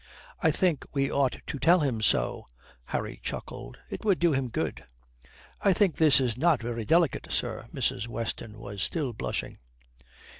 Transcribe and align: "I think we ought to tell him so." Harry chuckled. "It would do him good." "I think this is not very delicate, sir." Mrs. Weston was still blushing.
"I 0.41 0.49
think 0.49 0.83
we 0.95 1.11
ought 1.11 1.37
to 1.45 1.59
tell 1.59 1.81
him 1.81 2.01
so." 2.01 2.47
Harry 2.85 3.19
chuckled. 3.21 3.77
"It 3.91 4.03
would 4.03 4.17
do 4.17 4.33
him 4.33 4.49
good." 4.49 4.83
"I 5.61 5.73
think 5.73 5.95
this 5.97 6.19
is 6.19 6.39
not 6.39 6.59
very 6.59 6.85
delicate, 6.85 7.31
sir." 7.31 7.67
Mrs. 7.71 8.07
Weston 8.07 8.57
was 8.57 8.81
still 8.81 9.13
blushing. 9.13 9.59